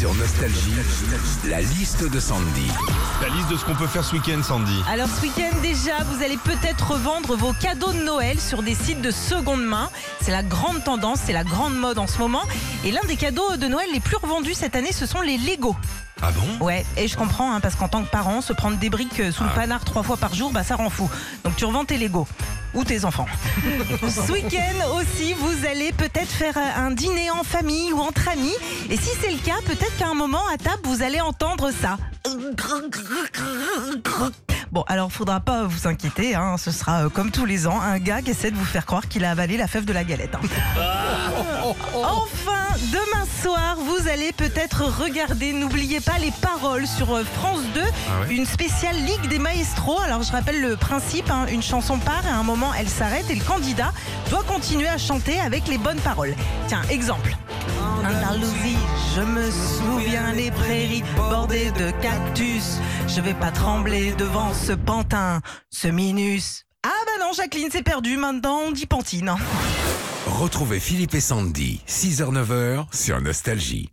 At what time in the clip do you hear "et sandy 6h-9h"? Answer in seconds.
71.14-72.86